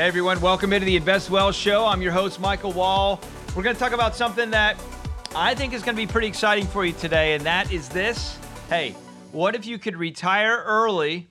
[0.00, 1.84] Hey everyone, welcome into the Invest Well Show.
[1.84, 3.20] I'm your host, Michael Wall.
[3.54, 4.82] We're going to talk about something that
[5.36, 8.38] I think is going to be pretty exciting for you today, and that is this.
[8.70, 8.92] Hey,
[9.30, 11.28] what if you could retire early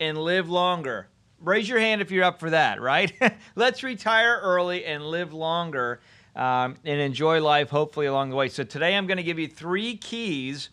[0.00, 1.06] and live longer?
[1.40, 3.12] Raise your hand if you're up for that, right?
[3.54, 6.00] Let's retire early and live longer
[6.34, 8.48] um, and enjoy life, hopefully, along the way.
[8.48, 10.70] So, today I'm going to give you three keys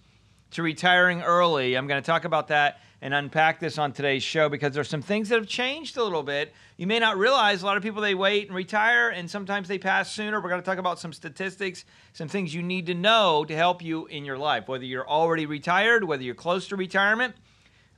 [0.49, 1.77] to retiring early.
[1.77, 5.03] I'm going to talk about that and unpack this on today's show because there's some
[5.03, 6.51] things that have changed a little bit.
[6.75, 9.77] You may not realize a lot of people they wait and retire and sometimes they
[9.77, 10.41] pass sooner.
[10.41, 13.83] We're going to talk about some statistics, some things you need to know to help
[13.83, 17.35] you in your life, whether you're already retired, whether you're close to retirement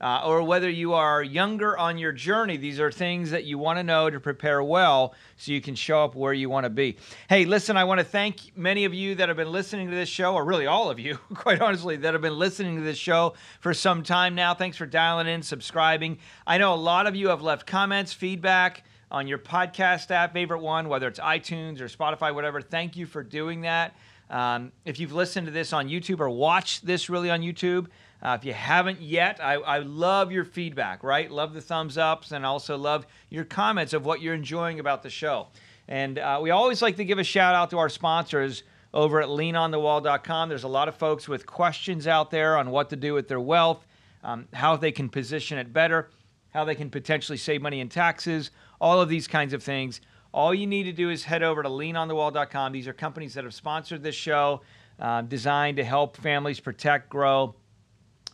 [0.00, 3.78] uh, or whether you are younger on your journey, these are things that you want
[3.78, 6.96] to know to prepare well so you can show up where you want to be.
[7.28, 10.08] Hey, listen, I want to thank many of you that have been listening to this
[10.08, 13.34] show, or really all of you, quite honestly, that have been listening to this show
[13.60, 14.54] for some time now.
[14.54, 16.18] Thanks for dialing in, subscribing.
[16.46, 20.60] I know a lot of you have left comments, feedback on your podcast app, favorite
[20.60, 22.60] one, whether it's iTunes or Spotify, whatever.
[22.60, 23.96] Thank you for doing that.
[24.30, 27.86] Um, if you've listened to this on YouTube or watched this really on YouTube,
[28.22, 31.30] uh, if you haven't yet, I, I love your feedback, right?
[31.30, 35.10] Love the thumbs ups and also love your comments of what you're enjoying about the
[35.10, 35.48] show.
[35.86, 39.28] And uh, we always like to give a shout out to our sponsors over at
[39.28, 40.48] leanonthewall.com.
[40.48, 43.40] There's a lot of folks with questions out there on what to do with their
[43.40, 43.86] wealth,
[44.24, 46.10] um, how they can position it better,
[46.50, 50.00] how they can potentially save money in taxes, all of these kinds of things.
[50.32, 52.72] All you need to do is head over to leanonthewall.com.
[52.72, 54.62] These are companies that have sponsored this show,
[54.98, 57.54] uh, designed to help families protect, grow,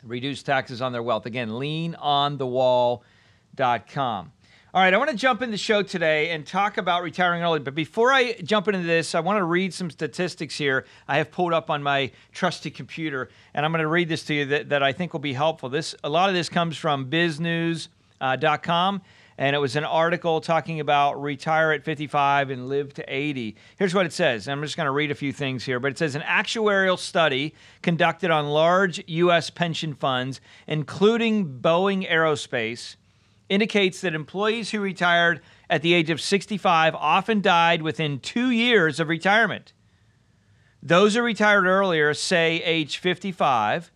[0.05, 1.27] reduce taxes on their wealth.
[1.27, 4.33] Again, leanonthewall.com.
[4.74, 7.61] All right, I want to jump in the show today and talk about retiring early.
[7.61, 11.30] But before I jump into this, I want to read some statistics here I have
[11.30, 14.70] pulled up on my trusty computer, and I'm going to read this to you that,
[14.70, 15.69] that I think will be helpful.
[15.69, 18.96] This a lot of this comes from biznews.com.
[18.96, 18.98] Uh,
[19.36, 23.56] and it was an article talking about retire at 55 and live to 80.
[23.77, 24.48] Here's what it says.
[24.48, 27.55] I'm just going to read a few things here, but it says an actuarial study
[27.82, 29.50] conducted on large U.S.
[29.50, 32.96] pension funds, including Boeing Aerospace,
[33.48, 39.00] indicates that employees who retired at the age of 65 often died within two years
[39.00, 39.73] of retirement.
[40.83, 43.90] Those who retired earlier, say age 55,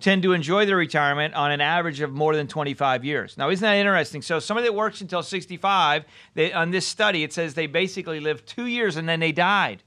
[0.00, 3.36] tend to enjoy their retirement on an average of more than 25 years.
[3.38, 4.22] Now, isn't that interesting?
[4.22, 8.46] So, somebody that works until 65, they, on this study, it says they basically lived
[8.46, 9.82] two years and then they died.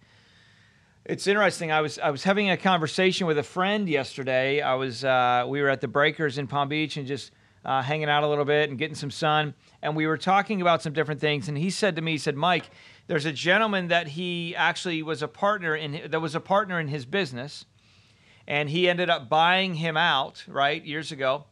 [1.06, 1.72] It's interesting.
[1.72, 4.62] I was I was having a conversation with a friend yesterday.
[4.62, 7.32] I was uh, we were at the Breakers in Palm Beach and just
[7.66, 9.54] uh, hanging out a little bit and getting some sun.
[9.82, 11.50] And we were talking about some different things.
[11.50, 12.70] And he said to me, he said, Mike,
[13.08, 16.90] there's a gentleman that he actually was a partner in that was a partner in
[16.90, 17.66] his business
[18.50, 21.46] and he ended up buying him out, right, years ago.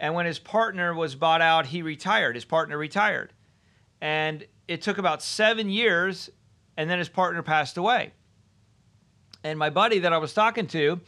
[0.00, 2.34] And when his partner was bought out, he retired.
[2.34, 3.32] His partner retired.
[4.00, 6.28] And it took about seven years,
[6.76, 8.12] and then his partner passed away.
[9.44, 11.00] And my buddy that I was talking to,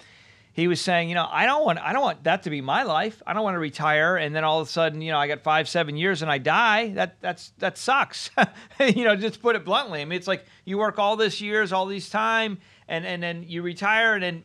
[0.53, 2.82] he was saying, you know, I don't want I don't want that to be my
[2.82, 3.22] life.
[3.26, 5.42] I don't want to retire and then all of a sudden, you know, I got
[5.42, 6.91] five, seven years and I die.
[6.91, 8.30] That that's that sucks.
[8.80, 10.03] you know, just put it bluntly.
[10.03, 13.44] I mean, it's like you work all this years, all this time, and and then
[13.48, 14.44] you retire and then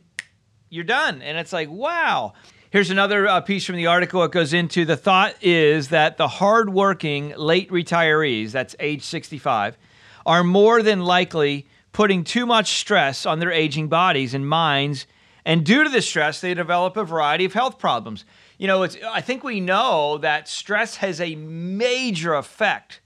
[0.70, 1.22] you're done.
[1.22, 2.34] And it's like, wow.
[2.70, 4.22] Here's another uh, piece from the article.
[4.24, 9.78] It goes into the thought is that the hardworking late retirees, that's age 65,
[10.26, 15.06] are more than likely putting too much stress on their aging bodies and minds.
[15.46, 18.26] And due to the stress, they develop a variety of health problems.
[18.58, 23.00] You know, it's, I think we know that stress has a major effect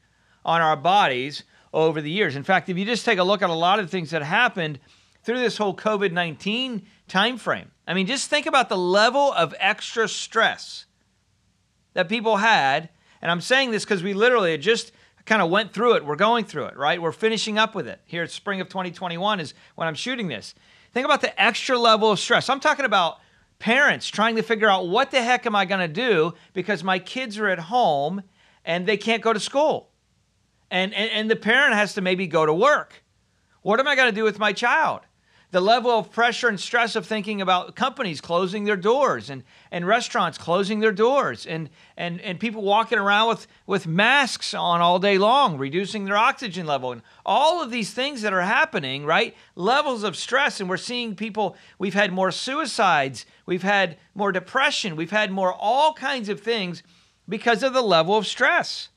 [0.44, 2.34] on our bodies over the years.
[2.34, 4.80] In fact, if you just take a look at a lot of things that happened
[5.22, 7.70] through this whole COVID 19 time frame.
[7.86, 10.86] I mean, just think about the level of extra stress
[11.92, 12.88] that people had.
[13.20, 14.92] And I'm saying this because we literally just
[15.26, 16.06] kind of went through it.
[16.06, 17.00] We're going through it, right?
[17.00, 18.00] We're finishing up with it.
[18.06, 20.54] Here at spring of 2021 is when I'm shooting this.
[20.94, 22.48] Think about the extra level of stress.
[22.48, 23.18] I'm talking about
[23.58, 26.98] parents trying to figure out what the heck am I going to do because my
[26.98, 28.22] kids are at home
[28.64, 29.90] and they can't go to school.
[30.70, 33.04] And, and, and the parent has to maybe go to work.
[33.60, 35.02] What am I going to do with my child?
[35.52, 39.86] The level of pressure and stress of thinking about companies closing their doors and, and
[39.86, 44.98] restaurants closing their doors and, and, and people walking around with, with masks on all
[44.98, 49.36] day long, reducing their oxygen level, and all of these things that are happening, right?
[49.54, 50.58] Levels of stress.
[50.58, 55.52] And we're seeing people, we've had more suicides, we've had more depression, we've had more
[55.52, 56.82] all kinds of things
[57.28, 58.88] because of the level of stress.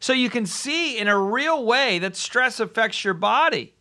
[0.00, 3.74] So you can see in a real way that stress affects your body.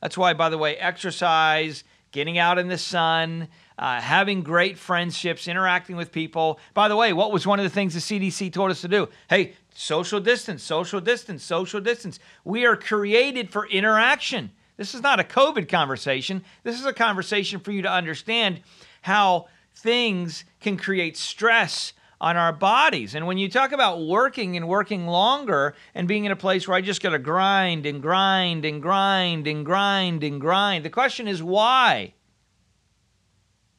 [0.00, 3.48] That's why, by the way, exercise, getting out in the sun,
[3.78, 6.58] uh, having great friendships, interacting with people.
[6.74, 9.08] By the way, what was one of the things the CDC told us to do?
[9.28, 12.18] Hey, social distance, social distance, social distance.
[12.44, 14.50] We are created for interaction.
[14.76, 16.42] This is not a COVID conversation.
[16.62, 18.60] This is a conversation for you to understand
[19.02, 23.14] how things can create stress on our bodies.
[23.14, 26.76] And when you talk about working and working longer and being in a place where
[26.76, 31.26] I just got to grind and grind and grind and grind and grind, the question
[31.26, 32.14] is why?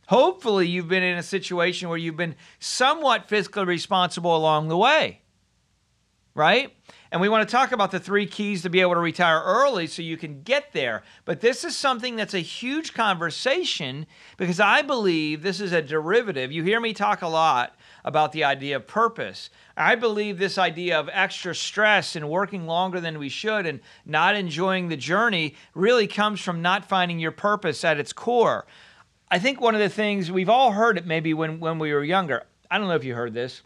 [0.08, 5.22] Hopefully, you've been in a situation where you've been somewhat fiscally responsible along the way,
[6.36, 6.74] right?
[7.12, 9.88] And we want to talk about the three keys to be able to retire early
[9.88, 11.04] so you can get there.
[11.26, 14.06] But this is something that's a huge conversation
[14.38, 16.52] because I believe this is a derivative.
[16.52, 19.50] You hear me talk a lot about the idea of purpose.
[19.78, 24.36] I believe this idea of extra stress and working longer than we should and not
[24.36, 28.66] enjoying the journey really comes from not finding your purpose at its core.
[29.30, 32.04] I think one of the things we've all heard it maybe when, when we were
[32.04, 32.44] younger.
[32.70, 33.62] I don't know if you heard this.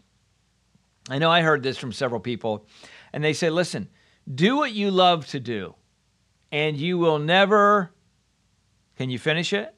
[1.08, 2.66] I know I heard this from several people.
[3.12, 3.88] And they say, listen,
[4.32, 5.74] do what you love to do,
[6.50, 7.92] and you will never.
[8.96, 9.72] Can you finish it?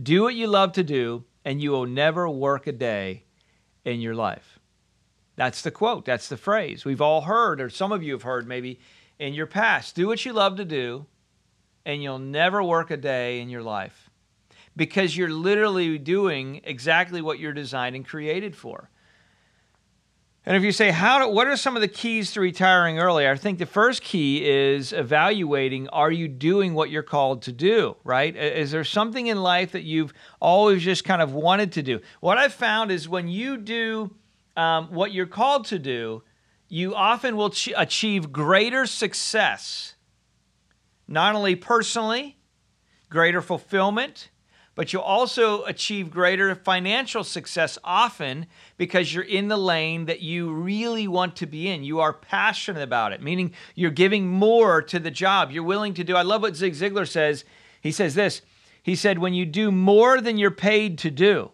[0.00, 3.24] Do what you love to do, and you will never work a day
[3.84, 4.58] in your life.
[5.36, 6.04] That's the quote.
[6.04, 6.84] That's the phrase.
[6.84, 8.78] We've all heard, or some of you have heard maybe
[9.18, 9.94] in your past.
[9.94, 11.06] Do what you love to do,
[11.84, 14.10] and you'll never work a day in your life
[14.76, 18.90] because you're literally doing exactly what you're designed and created for.
[20.46, 23.26] And if you say, how do, what are some of the keys to retiring early?
[23.26, 27.96] I think the first key is evaluating are you doing what you're called to do,
[28.04, 28.36] right?
[28.36, 32.00] Is there something in life that you've always just kind of wanted to do?
[32.20, 34.14] What I've found is when you do
[34.54, 36.22] um, what you're called to do,
[36.68, 39.94] you often will ch- achieve greater success,
[41.08, 42.36] not only personally,
[43.08, 44.28] greater fulfillment,
[44.74, 50.52] but you'll also achieve greater financial success often because you're in the lane that you
[50.52, 51.84] really want to be in.
[51.84, 55.50] You are passionate about it, meaning you're giving more to the job.
[55.50, 56.16] You're willing to do.
[56.16, 57.44] I love what Zig Ziglar says.
[57.80, 58.42] He says this
[58.82, 61.52] He said, When you do more than you're paid to do,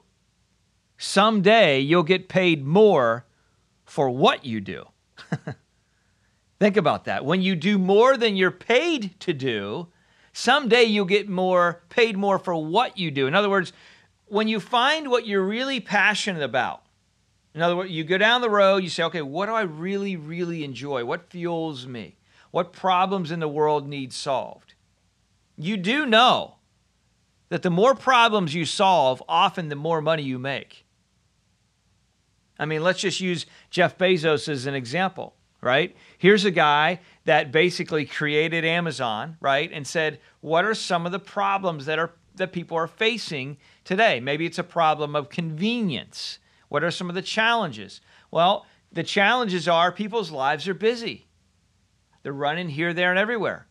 [0.97, 3.27] someday you'll get paid more
[3.85, 4.87] for what you do.
[6.59, 7.25] Think about that.
[7.25, 9.89] When you do more than you're paid to do,
[10.33, 13.27] someday you'll get more paid more for what you do.
[13.27, 13.73] In other words,
[14.27, 16.83] when you find what you're really passionate about,
[17.55, 20.17] in other words, you go down the road, you say, okay, what do I really,
[20.17, 21.05] really enjoy?
[21.05, 22.17] What fuels me?
[22.53, 24.75] What problems in the world need solved?
[25.57, 26.57] You do know
[27.49, 30.87] that the more problems you solve, often the more money you make.
[32.59, 35.95] I mean, let's just use Jeff Bezos as an example, right?
[36.19, 39.71] Here's a guy that basically created Amazon, right?
[39.73, 44.21] And said, what are some of the problems that are that people are facing today?
[44.21, 46.39] Maybe it's a problem of convenience.
[46.69, 48.01] What are some of the challenges?
[48.31, 51.27] Well, the challenges are people's lives are busy.
[52.23, 53.67] They're running here, there, and everywhere.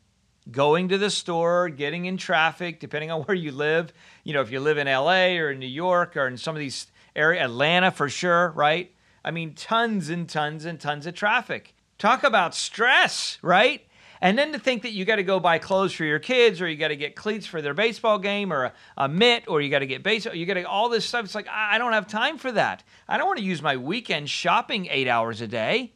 [0.51, 3.93] Going to the store, getting in traffic, depending on where you live.
[4.23, 6.59] You know, if you live in LA or in New York or in some of
[6.59, 8.93] these areas, Atlanta for sure, right?
[9.23, 11.75] I mean, tons and tons and tons of traffic.
[11.99, 13.85] Talk about stress, right?
[14.21, 16.67] And then to think that you got to go buy clothes for your kids, or
[16.67, 19.69] you got to get cleats for their baseball game, or a, a mitt, or you
[19.69, 21.23] got to get base, you got to all this stuff.
[21.25, 22.83] It's like I don't have time for that.
[23.07, 25.93] I don't want to use my weekend shopping eight hours a day.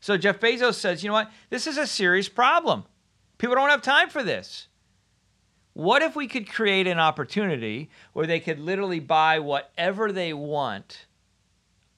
[0.00, 1.30] So Jeff Bezos says, you know what?
[1.50, 2.84] This is a serious problem.
[3.38, 4.68] People don't have time for this.
[5.72, 11.06] What if we could create an opportunity where they could literally buy whatever they want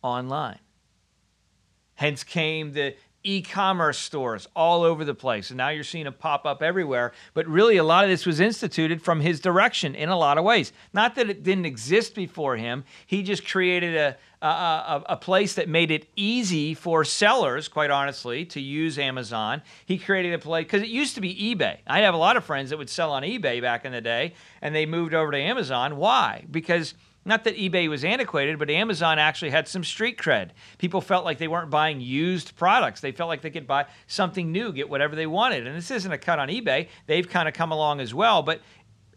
[0.02, 0.58] online?
[1.94, 5.50] Hence came the e-commerce stores all over the place.
[5.50, 7.12] And now you're seeing it pop up everywhere.
[7.34, 10.44] But really a lot of this was instituted from his direction in a lot of
[10.44, 10.72] ways.
[10.92, 12.84] Not that it didn't exist before him.
[13.06, 17.90] He just created a a, a, a place that made it easy for sellers quite
[17.90, 19.60] honestly to use amazon.
[19.84, 21.78] He created a place because it used to be ebay.
[21.86, 24.34] I have a lot of friends that would sell on ebay back in the day
[24.62, 25.96] and they moved over to amazon.
[25.96, 26.44] Why?
[26.50, 26.94] Because
[27.30, 30.50] not that eBay was antiquated, but Amazon actually had some street cred.
[30.78, 33.00] People felt like they weren't buying used products.
[33.00, 35.64] They felt like they could buy something new, get whatever they wanted.
[35.64, 36.88] And this isn't a cut on eBay.
[37.06, 38.42] They've kind of come along as well.
[38.42, 38.62] But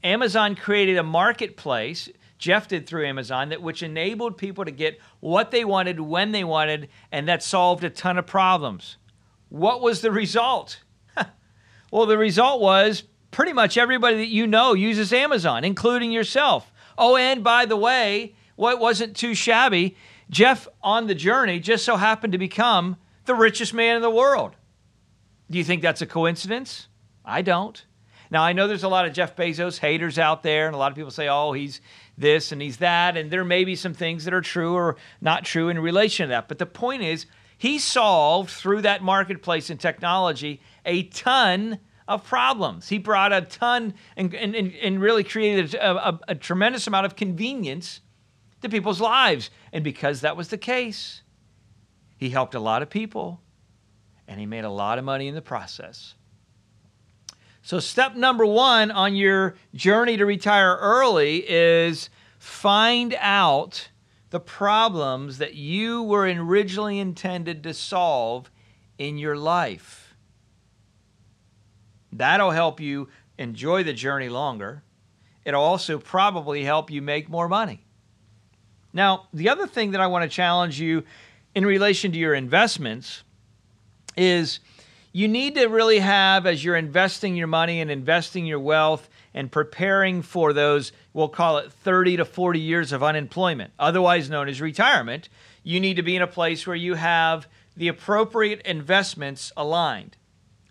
[0.03, 2.07] Amazon created a marketplace.
[2.37, 6.43] Jeff did through Amazon that which enabled people to get what they wanted when they
[6.43, 8.97] wanted, and that solved a ton of problems.
[9.49, 10.83] What was the result?
[11.91, 16.71] well, the result was pretty much everybody that you know uses Amazon, including yourself.
[16.97, 19.95] Oh, and by the way, what wasn't too shabby,
[20.29, 24.55] Jeff on the journey just so happened to become the richest man in the world.
[25.49, 26.87] Do you think that's a coincidence?
[27.25, 27.83] I don't.
[28.31, 30.91] Now, I know there's a lot of Jeff Bezos haters out there, and a lot
[30.91, 31.81] of people say, oh, he's
[32.17, 33.15] this and he's that.
[33.15, 36.29] And there may be some things that are true or not true in relation to
[36.29, 36.47] that.
[36.47, 42.89] But the point is, he solved through that marketplace and technology a ton of problems.
[42.89, 47.15] He brought a ton and, and, and really created a, a, a tremendous amount of
[47.15, 48.01] convenience
[48.61, 49.49] to people's lives.
[49.71, 51.21] And because that was the case,
[52.17, 53.41] he helped a lot of people
[54.27, 56.15] and he made a lot of money in the process.
[57.61, 63.89] So, step number one on your journey to retire early is find out
[64.31, 68.51] the problems that you were originally intended to solve
[68.97, 70.02] in your life.
[72.17, 74.83] That'll help you enjoy the journey longer.
[75.45, 77.83] It'll also probably help you make more money.
[78.93, 81.03] Now, the other thing that I want to challenge you
[81.55, 83.23] in relation to your investments
[84.15, 84.59] is
[85.11, 89.51] you need to really have, as you're investing your money and investing your wealth and
[89.51, 94.61] preparing for those, we'll call it 30 to 40 years of unemployment, otherwise known as
[94.61, 95.29] retirement,
[95.63, 100.17] you need to be in a place where you have the appropriate investments aligned.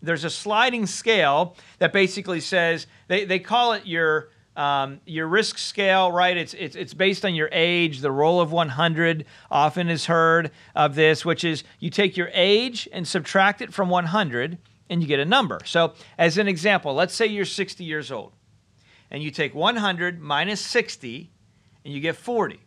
[0.02, 5.56] There's a sliding scale that basically says, they, they call it your um, your risk
[5.56, 6.36] scale, right?
[6.36, 8.00] It's, it's it's based on your age.
[8.00, 12.88] The rule of 100 often is heard of this, which is you take your age
[12.92, 14.58] and subtract it from 100,
[14.90, 15.60] and you get a number.
[15.64, 18.32] So, as an example, let's say you're 60 years old,
[19.10, 21.30] and you take 100 minus 60,
[21.84, 22.60] and you get 40.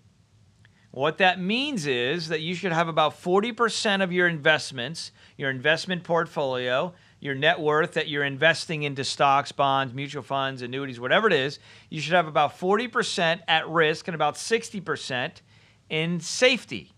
[0.96, 6.04] What that means is that you should have about 40% of your investments, your investment
[6.04, 11.34] portfolio, your net worth that you're investing into stocks, bonds, mutual funds, annuities, whatever it
[11.34, 15.32] is, you should have about 40% at risk and about 60%
[15.90, 16.92] in safety.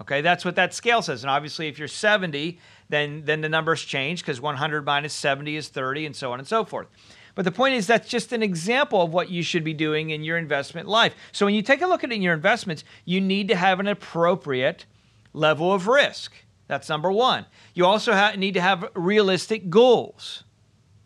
[0.00, 1.22] Okay, that's what that scale says.
[1.24, 2.58] And obviously, if you're 70,
[2.88, 6.46] then, then the numbers change because 100 minus 70 is 30 and so on and
[6.46, 6.86] so forth.
[7.34, 10.24] But the point is, that's just an example of what you should be doing in
[10.24, 11.14] your investment life.
[11.30, 13.86] So when you take a look at in your investments, you need to have an
[13.86, 14.86] appropriate
[15.32, 16.32] level of risk.
[16.68, 17.46] That's number one.
[17.74, 20.44] You also ha- need to have realistic goals.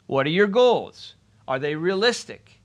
[0.06, 1.14] What are your goals?
[1.48, 2.60] Are they realistic?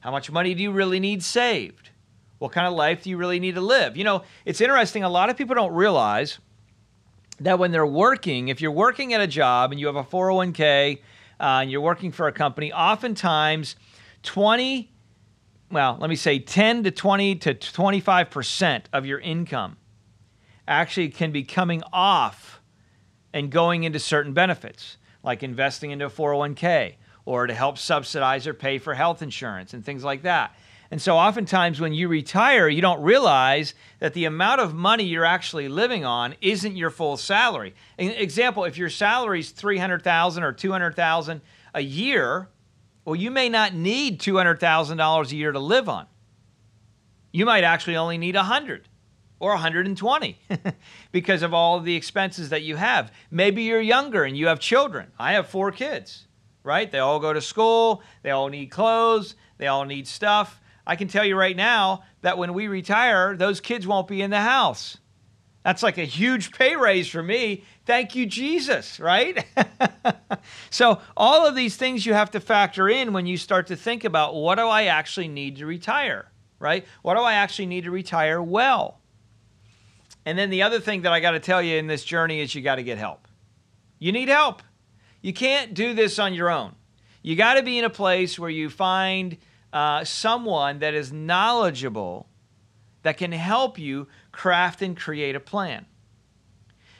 [0.00, 1.90] How much money do you really need saved?
[2.38, 3.96] What kind of life do you really need to live?
[3.96, 5.04] You know, it's interesting.
[5.04, 6.38] A lot of people don't realize
[7.40, 10.98] that when they're working, if you're working at a job and you have a 401k
[11.40, 13.76] uh, and you're working for a company, oftentimes
[14.22, 14.90] 20,
[15.70, 19.76] well, let me say 10 to 20 to 25% of your income
[20.68, 22.60] actually can be coming off
[23.32, 26.94] and going into certain benefits, like investing into a 401k
[27.24, 30.54] or to help subsidize or pay for health insurance and things like that.
[30.90, 35.24] And so oftentimes when you retire, you don't realize that the amount of money you're
[35.24, 37.74] actually living on isn't your full salary.
[37.98, 41.40] An example, if your salary is 300,000 or 200,000
[41.74, 42.48] a year,
[43.04, 46.06] well you may not need $200,000 a year to live on.
[47.30, 48.88] You might actually only need a 100
[49.40, 50.38] or 120
[51.12, 53.12] because of all of the expenses that you have.
[53.30, 55.12] Maybe you're younger and you have children.
[55.18, 56.26] I have four kids,
[56.62, 56.90] right?
[56.90, 60.60] They all go to school, they all need clothes, they all need stuff.
[60.86, 64.30] I can tell you right now that when we retire, those kids won't be in
[64.30, 64.96] the house.
[65.62, 67.64] That's like a huge pay raise for me.
[67.84, 69.44] Thank you, Jesus, right?
[70.70, 74.04] so, all of these things you have to factor in when you start to think
[74.04, 76.86] about what do I actually need to retire, right?
[77.02, 79.00] What do I actually need to retire well?
[80.24, 82.54] And then the other thing that I got to tell you in this journey is
[82.54, 83.26] you got to get help.
[83.98, 84.62] You need help.
[85.22, 86.74] You can't do this on your own.
[87.22, 89.36] You got to be in a place where you find
[89.72, 92.28] uh, someone that is knowledgeable
[93.02, 95.86] that can help you craft and create a plan.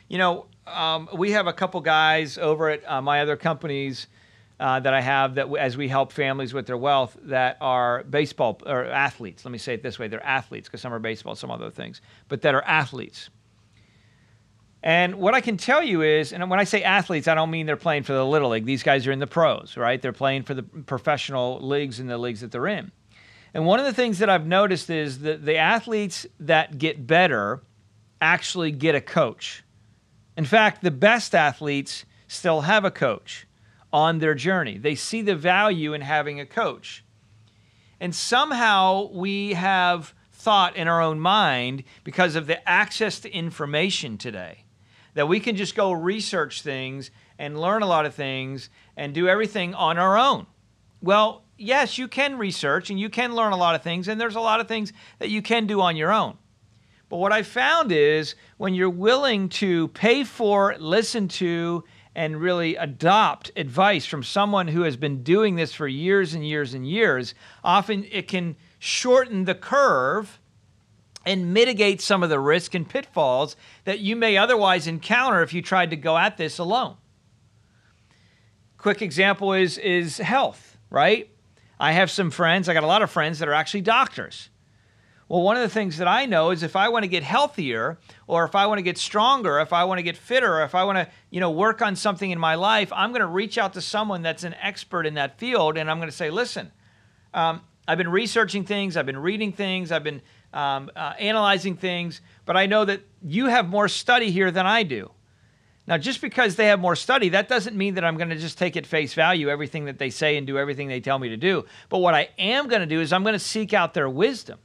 [0.08, 4.06] You know, um, we have a couple guys over at uh, my other companies
[4.60, 8.60] uh, that I have that as we help families with their wealth that are baseball
[8.66, 9.44] or athletes.
[9.44, 12.00] Let me say it this way: they're athletes because some are baseball, some other things,
[12.28, 13.30] but that are athletes.
[14.82, 17.66] And what I can tell you is, and when I say athletes, I don't mean
[17.66, 18.64] they're playing for the little league.
[18.64, 20.00] These guys are in the pros, right?
[20.00, 22.92] They're playing for the professional leagues and the leagues that they're in.
[23.54, 27.60] And one of the things that I've noticed is that the athletes that get better
[28.20, 29.64] actually get a coach.
[30.36, 33.47] In fact, the best athletes still have a coach
[33.92, 34.78] on their journey.
[34.78, 37.04] They see the value in having a coach.
[38.00, 44.18] And somehow we have thought in our own mind because of the access to information
[44.18, 44.64] today
[45.14, 49.26] that we can just go research things and learn a lot of things and do
[49.26, 50.46] everything on our own.
[51.02, 54.36] Well, yes, you can research and you can learn a lot of things, and there's
[54.36, 56.36] a lot of things that you can do on your own.
[57.08, 61.84] But what I found is when you're willing to pay for, listen to,
[62.18, 66.74] and really adopt advice from someone who has been doing this for years and years
[66.74, 67.32] and years,
[67.62, 70.40] often it can shorten the curve
[71.24, 75.62] and mitigate some of the risk and pitfalls that you may otherwise encounter if you
[75.62, 76.96] tried to go at this alone.
[78.78, 81.30] Quick example is is health, right?
[81.78, 84.50] I have some friends, I got a lot of friends that are actually doctors.
[85.28, 87.98] Well, one of the things that I know is if I want to get healthier
[88.26, 90.84] or if I want to get stronger, if I want to get fitter, if I
[90.84, 93.74] want to, you know, work on something in my life, I'm going to reach out
[93.74, 96.72] to someone that's an expert in that field and I'm going to say, listen,
[97.34, 100.22] um, I've been researching things, I've been reading things, I've been
[100.54, 104.82] um, uh, analyzing things, but I know that you have more study here than I
[104.82, 105.10] do.
[105.86, 108.58] Now, just because they have more study, that doesn't mean that I'm going to just
[108.58, 111.36] take at face value everything that they say and do everything they tell me to
[111.36, 111.64] do.
[111.88, 114.58] But what I am going to do is I'm going to seek out their wisdom.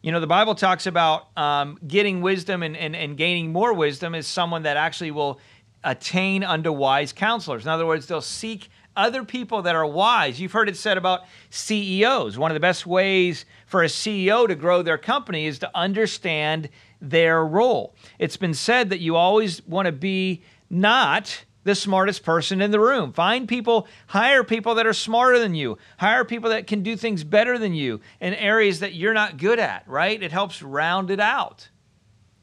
[0.00, 4.14] You know, the Bible talks about um, getting wisdom and, and, and gaining more wisdom
[4.14, 5.40] is someone that actually will
[5.82, 7.64] attain unto wise counselors.
[7.64, 10.40] In other words, they'll seek other people that are wise.
[10.40, 12.38] You've heard it said about CEOs.
[12.38, 16.68] One of the best ways for a CEO to grow their company is to understand
[17.00, 17.94] their role.
[18.18, 22.80] It's been said that you always want to be not the smartest person in the
[22.80, 23.12] room.
[23.12, 27.24] Find people, hire people that are smarter than you, hire people that can do things
[27.24, 30.20] better than you in areas that you're not good at, right?
[30.20, 31.68] It helps round it out.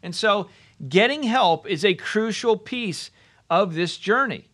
[0.03, 0.49] And so,
[0.87, 3.09] getting help is a crucial piece
[3.49, 4.47] of this journey.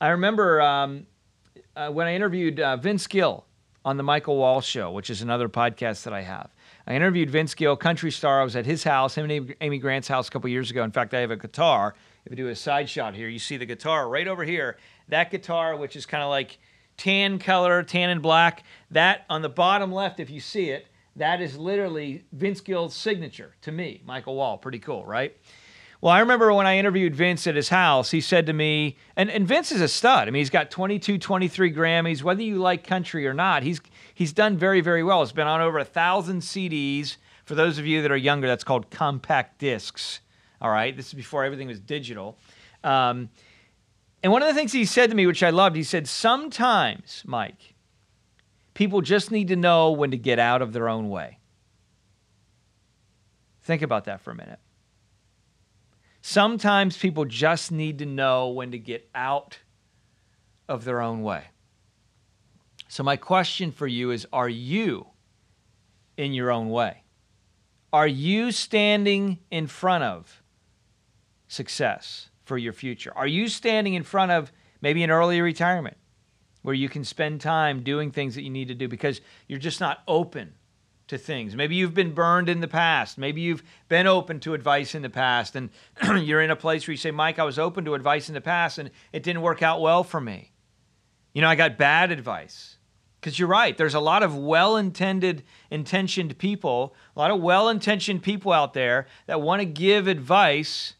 [0.00, 1.06] I remember um,
[1.76, 3.46] uh, when I interviewed uh, Vince Gill
[3.84, 6.53] on the Michael Wall Show, which is another podcast that I have.
[6.86, 8.40] I interviewed Vince Gill, country star.
[8.40, 10.84] I was at his house, him and Amy Grant's house a couple years ago.
[10.84, 11.94] In fact, I have a guitar.
[12.26, 14.76] If you do a side shot here, you see the guitar right over here.
[15.08, 16.58] That guitar, which is kind of like
[16.96, 18.64] tan color, tan and black.
[18.90, 20.86] That on the bottom left, if you see it,
[21.16, 24.58] that is literally Vince Gill's signature to me, Michael Wall.
[24.58, 25.34] Pretty cool, right?
[26.00, 29.30] Well, I remember when I interviewed Vince at his house, he said to me, and,
[29.30, 30.28] and Vince is a stud.
[30.28, 32.22] I mean, he's got 22, 23 Grammys.
[32.22, 33.80] Whether you like country or not, he's
[34.14, 35.22] he's done very, very well.
[35.22, 37.16] It's been on over a thousand CDs.
[37.44, 40.20] For those of you that are younger, that's called compact discs.
[40.60, 42.38] All right, this is before everything was digital.
[42.82, 43.28] Um,
[44.22, 47.22] and one of the things he said to me, which I loved, he said, Sometimes,
[47.26, 47.74] Mike,
[48.72, 51.38] people just need to know when to get out of their own way.
[53.62, 54.58] Think about that for a minute.
[56.22, 59.58] Sometimes people just need to know when to get out
[60.68, 61.44] of their own way.
[62.94, 65.08] So, my question for you is Are you
[66.16, 67.02] in your own way?
[67.92, 70.44] Are you standing in front of
[71.48, 73.12] success for your future?
[73.16, 75.96] Are you standing in front of maybe an early retirement
[76.62, 79.80] where you can spend time doing things that you need to do because you're just
[79.80, 80.54] not open
[81.08, 81.56] to things.
[81.56, 83.18] Maybe you've been burned in the past.
[83.18, 85.70] Maybe you've been open to advice in the past, and
[86.24, 88.40] you're in a place where you say, Mike, I was open to advice in the
[88.40, 90.52] past, and it didn't work out well for me.
[91.34, 92.73] You know, I got bad advice.
[93.24, 97.70] Because you're right, there's a lot of well intended, intentioned people, a lot of well
[97.70, 100.92] intentioned people out there that want to give advice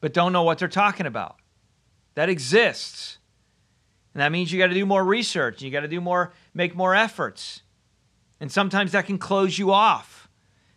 [0.00, 1.36] but don't know what they're talking about.
[2.14, 3.18] That exists.
[4.14, 6.74] And that means you got to do more research, you got to do more, make
[6.74, 7.64] more efforts.
[8.40, 10.19] And sometimes that can close you off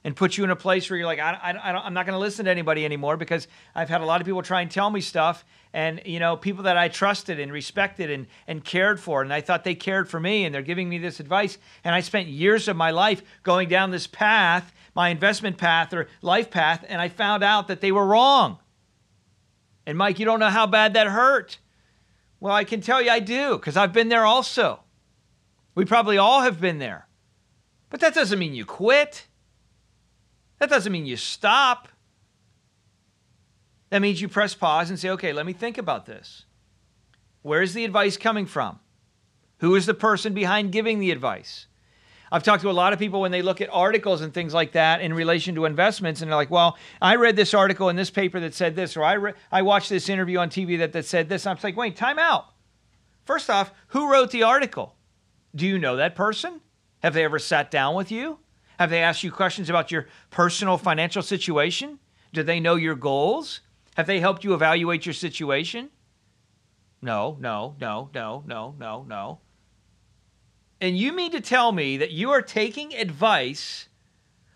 [0.03, 2.15] and put you in a place where you're like, I, I, I am not going
[2.15, 4.89] to listen to anybody anymore because I've had a lot of people try and tell
[4.89, 5.45] me stuff.
[5.73, 9.41] And, you know, people that I trusted and respected and, and cared for, and I
[9.41, 11.57] thought they cared for me, and they're giving me this advice.
[11.83, 16.07] And I spent years of my life going down this path, my investment path or
[16.21, 18.59] life path, and I found out that they were wrong.
[19.85, 21.57] And Mike, you don't know how bad that hurt.
[22.39, 24.81] Well, I can tell you I do because I've been there also.
[25.75, 27.07] We probably all have been there.
[27.89, 29.27] But that doesn't mean you quit.
[30.63, 31.89] That doesn't mean you stop.
[33.89, 36.45] That means you press pause and say, okay, let me think about this.
[37.41, 38.79] Where's the advice coming from?
[39.57, 41.67] Who is the person behind giving the advice?
[42.31, 44.71] I've talked to a lot of people when they look at articles and things like
[44.71, 48.09] that in relation to investments, and they're like, well, I read this article in this
[48.09, 51.05] paper that said this, or I, re- I watched this interview on TV that, that
[51.05, 51.45] said this.
[51.45, 52.45] I'm like, wait, time out.
[53.25, 54.95] First off, who wrote the article?
[55.53, 56.61] Do you know that person?
[57.01, 58.39] Have they ever sat down with you?
[58.79, 61.99] Have they asked you questions about your personal financial situation?
[62.33, 63.61] Do they know your goals?
[63.95, 65.89] Have they helped you evaluate your situation?
[67.01, 69.39] No, no, no, no, no, no, no.
[70.81, 73.87] And you mean to tell me that you are taking advice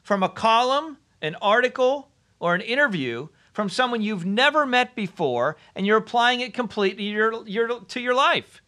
[0.01, 5.86] from a column, an article, or an interview from someone you've never met before and
[5.86, 8.62] you're applying it completely to your, your, to your life?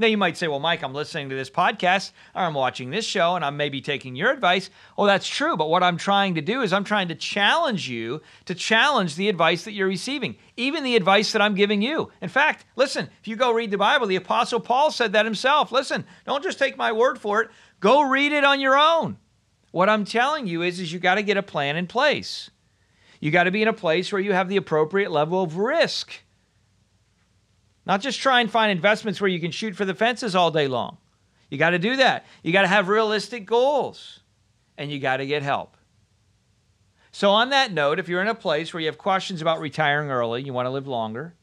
[0.00, 3.04] Now, you might say, well, Mike, I'm listening to this podcast, or I'm watching this
[3.04, 4.70] show, and I'm maybe taking your advice.
[4.96, 5.58] Oh, that's true.
[5.58, 9.28] But what I'm trying to do is I'm trying to challenge you to challenge the
[9.28, 12.10] advice that you're receiving, even the advice that I'm giving you.
[12.22, 15.70] In fact, listen, if you go read the Bible, the Apostle Paul said that himself.
[15.70, 19.18] Listen, don't just take my word for it, go read it on your own.
[19.70, 22.48] What I'm telling you is, is you got to get a plan in place.
[23.20, 26.22] You got to be in a place where you have the appropriate level of risk.
[27.86, 30.68] Not just try and find investments where you can shoot for the fences all day
[30.68, 30.98] long.
[31.48, 32.26] You got to do that.
[32.42, 34.20] You got to have realistic goals
[34.78, 35.76] and you got to get help.
[37.12, 40.10] So, on that note, if you're in a place where you have questions about retiring
[40.10, 41.34] early, you want to live longer,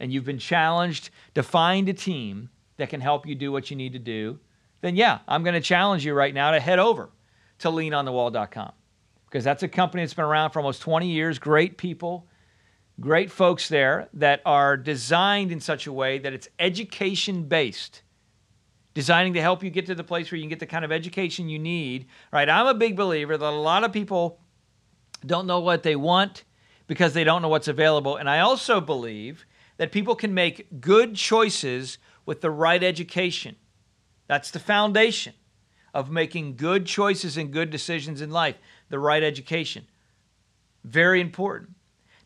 [0.00, 3.76] and you've been challenged to find a team that can help you do what you
[3.76, 4.40] need to do,
[4.80, 7.10] then yeah, I'm going to challenge you right now to head over
[7.58, 8.72] to leanonthewall.com
[9.26, 12.26] because that's a company that's been around for almost 20 years, great people
[13.00, 18.02] great folks there that are designed in such a way that it's education based
[18.94, 20.92] designing to help you get to the place where you can get the kind of
[20.92, 22.48] education you need right?
[22.48, 24.40] I'm a big believer that a lot of people
[25.24, 26.44] don't know what they want
[26.86, 28.16] because they don't know what's available.
[28.16, 29.46] And i also believe
[29.78, 33.56] that people can make good choices with the right education.
[34.28, 35.34] That's the foundation
[35.94, 38.56] of making good choices and good decisions in life
[38.88, 39.86] the right education.
[40.84, 41.70] Very important.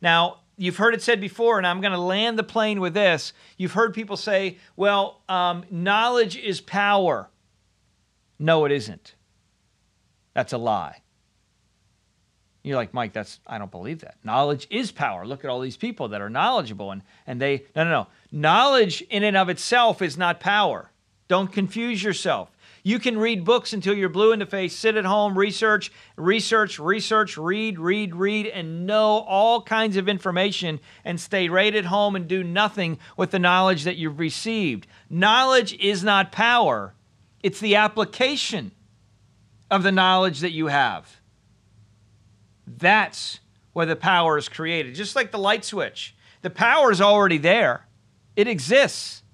[0.01, 3.33] Now you've heard it said before, and I'm going to land the plane with this.
[3.57, 7.29] You've heard people say, well, um, knowledge is power.
[8.39, 9.15] No, it isn't.
[10.35, 11.03] That's a lie.
[12.63, 14.17] You're like, Mike, that's I don't believe that.
[14.25, 15.25] Knowledge is power.
[15.25, 18.07] Look at all these people that are knowledgeable and and they no no no.
[18.33, 20.91] Knowledge in and of itself is not power.
[21.29, 22.51] Don't confuse yourself.
[22.87, 26.79] You can read books until you're blue in the face, sit at home, research, research,
[26.79, 32.15] research, read, read, read, and know all kinds of information and stay right at home
[32.15, 34.87] and do nothing with the knowledge that you've received.
[35.11, 36.95] Knowledge is not power,
[37.43, 38.71] it's the application
[39.69, 41.17] of the knowledge that you have.
[42.69, 43.41] That's
[43.73, 46.15] where the power is created, just like the light switch.
[46.43, 47.89] The power is already there,
[48.37, 49.25] it exists,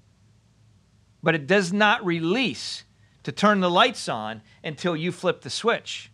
[1.23, 2.85] but it does not release
[3.25, 6.11] to turn the lights on until you flip the switch.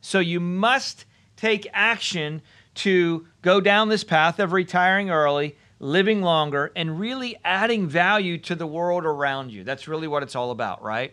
[0.00, 1.04] So you must
[1.36, 2.42] take action
[2.74, 8.54] to go down this path of retiring early, living longer, and really adding value to
[8.54, 9.64] the world around you.
[9.64, 11.12] That's really what it's all about, right?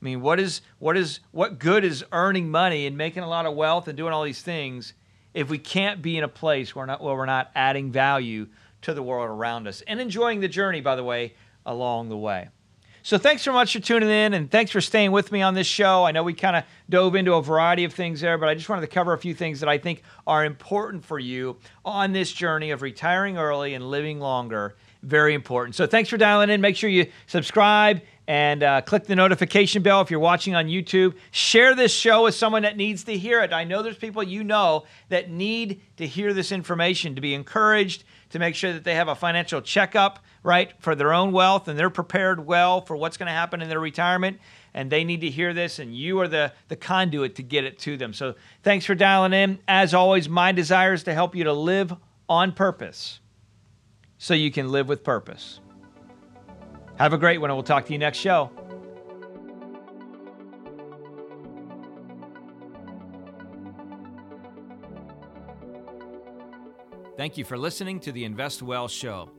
[0.00, 3.46] I mean, what is what is what good is earning money and making a lot
[3.46, 4.92] of wealth and doing all these things
[5.32, 8.46] if we can't be in a place where, not, where we're not adding value
[8.82, 12.48] to the world around us and enjoying the journey, by the way, along the way.
[13.06, 15.68] So thanks so much for tuning in and thanks for staying with me on this
[15.68, 16.02] show.
[16.02, 18.68] I know we kind of dove into a variety of things there, but I just
[18.68, 22.32] wanted to cover a few things that I think are important for you on this
[22.32, 24.74] journey of retiring early and living longer.
[25.04, 25.76] Very important.
[25.76, 26.60] So thanks for dialing in.
[26.60, 31.14] Make sure you subscribe and uh, click the notification bell if you're watching on YouTube.
[31.30, 33.52] Share this show with someone that needs to hear it.
[33.52, 38.02] I know there's people you know that need to hear this information to be encouraged,
[38.30, 41.78] to make sure that they have a financial checkup right, for their own wealth and
[41.78, 44.38] they're prepared well for what's going to happen in their retirement.
[44.72, 47.78] And they need to hear this, and you are the, the conduit to get it
[47.80, 48.12] to them.
[48.12, 49.58] So thanks for dialing in.
[49.66, 51.94] As always, my desire is to help you to live
[52.28, 53.20] on purpose
[54.18, 55.60] so you can live with purpose.
[56.96, 58.50] Have a great one, and we'll talk to you next show.
[67.16, 69.30] Thank you for listening to the Invest Well Show.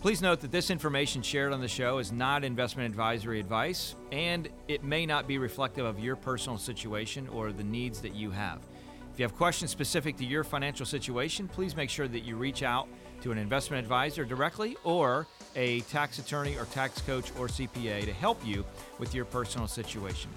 [0.00, 4.48] Please note that this information shared on the show is not investment advisory advice, and
[4.66, 8.60] it may not be reflective of your personal situation or the needs that you have.
[9.12, 12.62] If you have questions specific to your financial situation, please make sure that you reach
[12.62, 12.88] out
[13.20, 18.12] to an investment advisor directly or a tax attorney or tax coach or CPA to
[18.14, 18.64] help you
[18.98, 20.30] with your personal situation.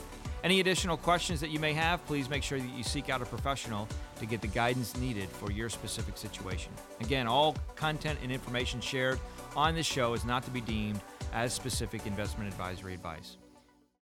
[0.46, 3.26] Any additional questions that you may have, please make sure that you seek out a
[3.26, 3.88] professional
[4.20, 6.72] to get the guidance needed for your specific situation.
[7.02, 9.20] Again, all content and information shared
[9.56, 11.02] on this show is not to be deemed
[11.34, 13.38] as specific investment advisory advice.